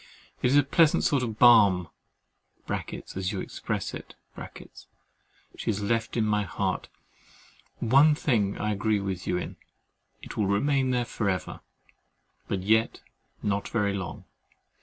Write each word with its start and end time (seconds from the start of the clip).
It 0.41 0.47
is 0.47 0.57
a 0.57 0.63
pleasant 0.63 1.03
sort 1.03 1.21
of 1.21 1.37
balm 1.37 1.87
(as 3.15 3.31
you 3.31 3.39
express 3.39 3.93
it) 3.93 4.15
she 5.55 5.65
has 5.69 5.81
left 5.83 6.17
in 6.17 6.25
my 6.25 6.41
heart! 6.41 6.89
One 7.77 8.15
thing 8.15 8.57
I 8.57 8.71
agree 8.71 8.99
with 8.99 9.27
you 9.27 9.37
in, 9.37 9.57
it 10.23 10.35
will 10.37 10.47
remain 10.47 10.89
there 10.89 11.05
for 11.05 11.29
ever; 11.29 11.59
but 12.47 12.63
yet 12.63 13.01
not 13.43 13.69
very 13.69 13.93
long. 13.93 14.25